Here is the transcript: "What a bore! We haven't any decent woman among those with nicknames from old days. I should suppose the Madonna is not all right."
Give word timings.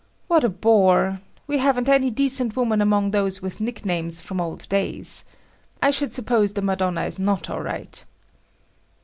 "What 0.27 0.43
a 0.43 0.49
bore! 0.49 1.19
We 1.45 1.59
haven't 1.59 1.87
any 1.87 2.09
decent 2.09 2.55
woman 2.55 2.81
among 2.81 3.11
those 3.11 3.39
with 3.39 3.61
nicknames 3.61 4.19
from 4.19 4.41
old 4.41 4.67
days. 4.67 5.25
I 5.79 5.91
should 5.91 6.11
suppose 6.11 6.53
the 6.53 6.63
Madonna 6.63 7.03
is 7.03 7.19
not 7.19 7.51
all 7.51 7.61
right." 7.61 8.03